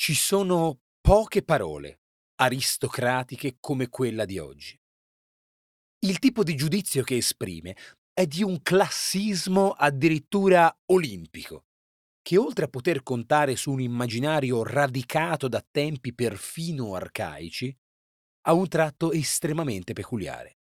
[0.00, 2.02] Ci sono poche parole
[2.36, 4.80] aristocratiche come quella di oggi.
[6.06, 7.76] Il tipo di giudizio che esprime
[8.12, 11.64] è di un classismo addirittura olimpico,
[12.22, 17.76] che oltre a poter contare su un immaginario radicato da tempi perfino arcaici,
[18.42, 20.58] ha un tratto estremamente peculiare.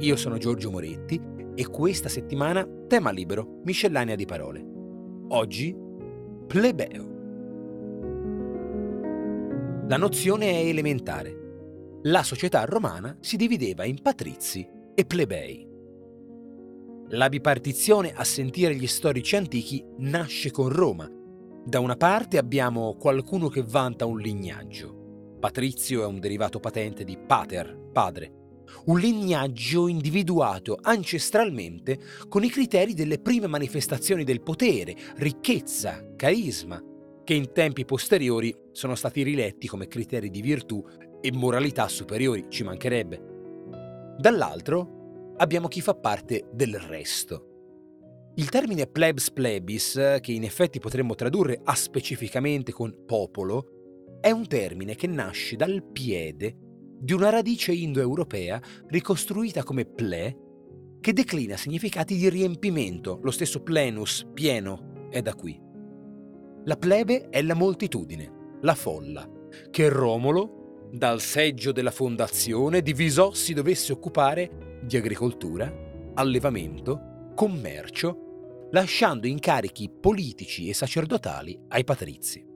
[0.00, 1.18] Io sono Giorgio Moretti
[1.54, 4.62] e questa settimana tema libero, miscellanea di parole.
[5.28, 5.90] Oggi
[6.46, 7.10] plebeo.
[9.88, 11.40] La nozione è elementare.
[12.02, 15.68] La società romana si divideva in patrizi e plebei.
[17.10, 21.08] La bipartizione a sentire gli storici antichi nasce con Roma.
[21.64, 25.36] Da una parte abbiamo qualcuno che vanta un lignaggio.
[25.38, 28.41] Patrizio è un derivato patente di pater, padre,
[28.86, 36.82] un lignaggio individuato ancestralmente con i criteri delle prime manifestazioni del potere, ricchezza, carisma,
[37.24, 40.84] che in tempi posteriori sono stati riletti come criteri di virtù
[41.20, 43.30] e moralità superiori, ci mancherebbe.
[44.18, 47.46] Dall'altro abbiamo chi fa parte del resto.
[48.34, 54.94] Il termine plebs plebis, che in effetti potremmo tradurre aspecificamente con popolo, è un termine
[54.94, 56.56] che nasce dal piede
[57.02, 60.36] di una radice indoeuropea ricostruita come ple,
[61.00, 65.60] che declina significati di riempimento, lo stesso plenus, pieno, è da qui.
[66.64, 69.28] La plebe è la moltitudine, la folla,
[69.72, 75.74] che Romolo, dal seggio della fondazione, divisò si dovesse occupare di agricoltura,
[76.14, 82.46] allevamento, commercio, lasciando incarichi politici e sacerdotali ai patrizi.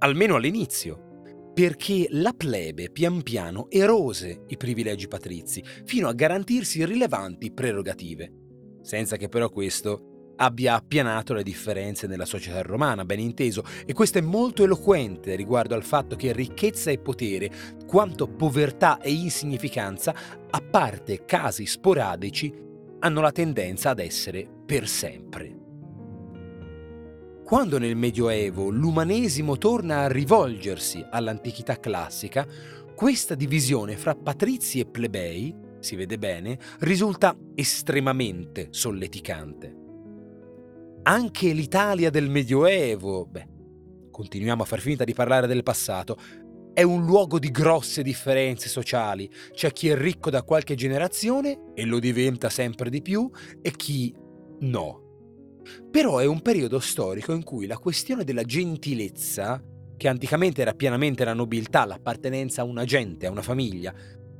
[0.00, 1.13] Almeno all'inizio,
[1.54, 8.32] perché la plebe pian piano erose i privilegi patrizi fino a garantirsi rilevanti prerogative,
[8.82, 14.18] senza che però questo abbia appianato le differenze nella società romana, ben inteso, e questo
[14.18, 17.50] è molto eloquente riguardo al fatto che ricchezza e potere,
[17.86, 20.14] quanto povertà e insignificanza,
[20.50, 22.52] a parte casi sporadici,
[22.98, 25.63] hanno la tendenza ad essere per sempre.
[27.44, 32.46] Quando nel Medioevo l'umanesimo torna a rivolgersi all'antichità classica,
[32.94, 39.76] questa divisione fra patrizi e plebei, si vede bene, risulta estremamente solleticante.
[41.02, 43.48] Anche l'Italia del Medioevo, beh,
[44.10, 46.16] continuiamo a far finta di parlare del passato,
[46.72, 49.30] è un luogo di grosse differenze sociali.
[49.52, 53.30] C'è chi è ricco da qualche generazione e lo diventa sempre di più
[53.60, 54.14] e chi
[54.60, 55.03] no
[55.90, 59.62] però è un periodo storico in cui la questione della gentilezza,
[59.96, 63.94] che anticamente era pienamente la nobiltà, l'appartenenza a una gente, a una famiglia,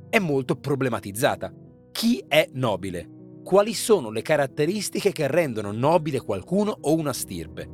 [0.09, 1.53] è molto problematizzata.
[1.91, 3.09] Chi è nobile?
[3.43, 7.69] Quali sono le caratteristiche che rendono nobile qualcuno o una stirpe?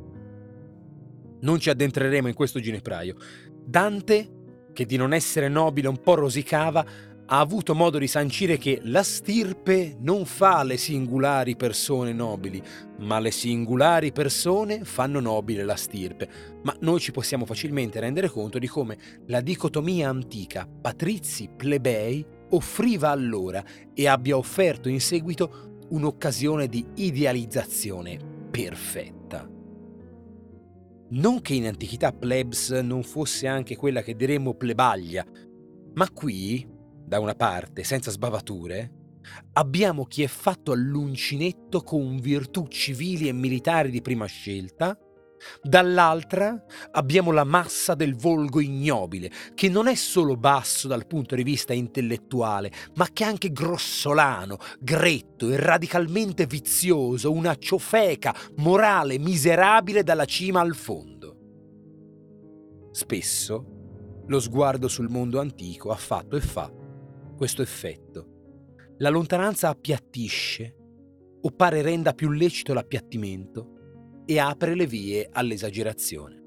[1.40, 3.16] Non ci addentreremo in questo ginepraio.
[3.64, 4.30] Dante,
[4.72, 6.84] che di non essere nobile un po' rosicava,
[7.32, 12.62] ha avuto modo di sancire che la stirpe non fa le singolari persone nobili,
[12.98, 16.28] ma le singolari persone fanno nobile la stirpe.
[16.62, 18.98] Ma noi ci possiamo facilmente rendere conto di come
[19.28, 23.64] la dicotomia antica patrizi-plebei offriva allora
[23.94, 28.18] e abbia offerto in seguito un'occasione di idealizzazione
[28.50, 29.48] perfetta.
[31.08, 35.24] Non che in antichità plebs non fosse anche quella che diremmo plebaglia,
[35.94, 36.71] ma qui
[37.12, 38.90] da una parte, senza sbavature,
[39.52, 44.98] abbiamo chi è fatto all'uncinetto con virtù civili e militari di prima scelta,
[45.60, 51.42] dall'altra abbiamo la massa del volgo ignobile, che non è solo basso dal punto di
[51.42, 60.02] vista intellettuale, ma che è anche grossolano, gretto e radicalmente vizioso, una ciofeca morale miserabile
[60.02, 61.36] dalla cima al fondo.
[62.90, 63.66] Spesso
[64.28, 66.80] lo sguardo sul mondo antico ha fatto e fa
[67.42, 68.94] questo effetto.
[68.98, 70.76] La lontananza appiattisce
[71.40, 76.40] o pare renda più lecito l'appiattimento e apre le vie all'esagerazione.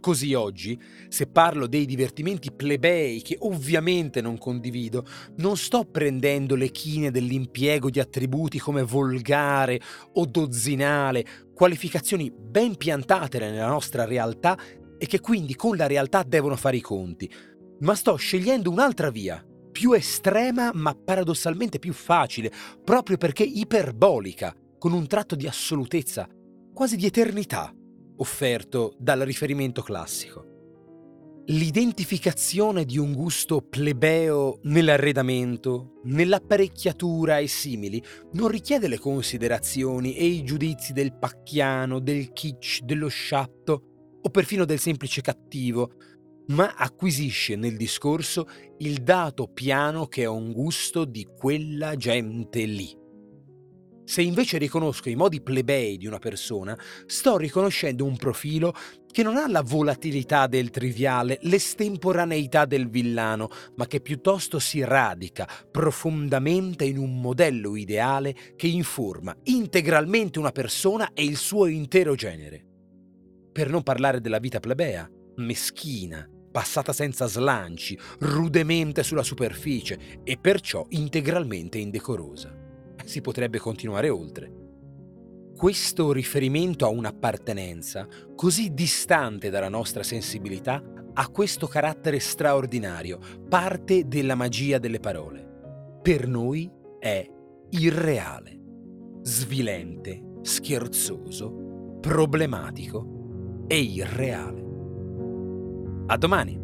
[0.00, 0.78] Così oggi,
[1.08, 5.06] se parlo dei divertimenti plebei che ovviamente non condivido,
[5.36, 9.80] non sto prendendo le chine dell'impiego di attributi come volgare
[10.12, 11.24] o dozzinale,
[11.54, 14.58] qualificazioni ben piantate nella nostra realtà
[14.98, 17.28] e che quindi con la realtà devono fare i conti,
[17.82, 22.50] ma sto scegliendo un'altra via, più estrema ma paradossalmente più facile,
[22.84, 26.28] proprio perché iperbolica, con un tratto di assolutezza,
[26.72, 27.72] quasi di eternità,
[28.16, 30.50] offerto dal riferimento classico.
[31.46, 38.00] L'identificazione di un gusto plebeo nell'arredamento, nell'apparecchiatura e simili
[38.34, 43.82] non richiede le considerazioni e i giudizi del pacchiano, del kitsch, dello sciatto
[44.22, 45.94] o perfino del semplice cattivo,
[46.48, 48.46] ma acquisisce nel discorso
[48.78, 53.00] il dato piano che è un gusto di quella gente lì.
[54.04, 58.74] Se invece riconosco i modi plebei di una persona, sto riconoscendo un profilo
[59.10, 65.48] che non ha la volatilità del triviale, l'estemporaneità del villano, ma che piuttosto si radica
[65.70, 72.66] profondamente in un modello ideale che informa integralmente una persona e il suo intero genere.
[73.52, 80.84] Per non parlare della vita plebea, meschina, passata senza slanci, rudemente sulla superficie e perciò
[80.90, 82.62] integralmente indecorosa
[83.04, 84.60] si potrebbe continuare oltre.
[85.56, 90.82] Questo riferimento a un'appartenenza così distante dalla nostra sensibilità
[91.14, 93.18] ha questo carattere straordinario,
[93.48, 96.00] parte della magia delle parole.
[96.02, 97.28] Per noi è
[97.70, 98.60] irreale,
[99.22, 104.71] svilente, scherzoso, problematico e irreale.
[106.12, 106.61] A domani!